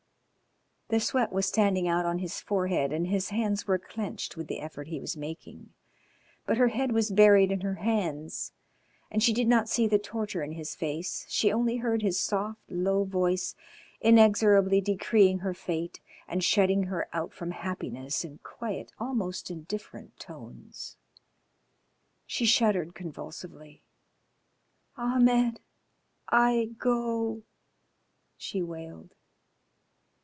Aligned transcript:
The 0.89 0.99
sweat 0.99 1.31
was 1.31 1.45
standing 1.45 1.87
out 1.87 2.05
on 2.05 2.19
his 2.19 2.41
forehead 2.41 2.91
and 2.91 3.07
his 3.07 3.29
hands 3.29 3.65
were 3.65 3.79
clenched 3.79 4.35
with 4.35 4.47
the 4.49 4.59
effort 4.59 4.89
he 4.89 4.99
was 4.99 5.15
making, 5.15 5.69
but 6.45 6.57
her 6.57 6.67
head 6.67 6.91
was 6.91 7.11
buried 7.11 7.49
in 7.49 7.61
her 7.61 7.75
hands, 7.75 8.51
and 9.09 9.23
she 9.23 9.31
did 9.31 9.47
not 9.47 9.69
see 9.69 9.87
the 9.87 9.97
torture 9.97 10.43
in 10.43 10.51
his 10.51 10.75
face, 10.75 11.23
she 11.29 11.49
only 11.49 11.77
heard 11.77 12.01
his 12.01 12.19
soft, 12.19 12.59
low 12.69 13.05
voice 13.05 13.55
inexorably 14.01 14.81
decreeing 14.81 15.39
her 15.39 15.53
fate 15.53 16.01
and 16.27 16.43
shutting 16.43 16.83
her 16.83 17.07
out 17.13 17.31
from 17.33 17.51
happiness 17.51 18.25
in 18.25 18.39
quiet 18.39 18.91
almost 18.99 19.49
indifferent 19.49 20.19
tones. 20.19 20.97
She 22.27 22.45
shuddered 22.45 22.95
convulsively. 22.95 23.85
"Ahmed! 24.97 25.61
I 26.27 26.71
go!" 26.77 27.43
she 28.35 28.61
wailed. 28.61 29.15